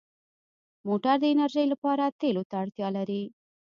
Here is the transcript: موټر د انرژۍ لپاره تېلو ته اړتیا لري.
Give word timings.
موټر 0.87 1.15
د 1.21 1.25
انرژۍ 1.33 1.65
لپاره 1.73 2.05
تېلو 2.21 2.43
ته 2.49 2.55
اړتیا 2.63 2.87
لري. 2.97 3.23